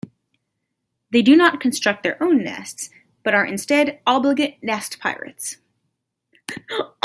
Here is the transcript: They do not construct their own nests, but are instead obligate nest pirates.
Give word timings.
They 1.11 1.21
do 1.21 1.35
not 1.35 1.59
construct 1.59 2.01
their 2.01 2.17
own 2.23 2.43
nests, 2.43 2.89
but 3.21 3.35
are 3.35 3.45
instead 3.45 3.99
obligate 4.07 4.57
nest 4.63 4.97
pirates. 4.99 5.57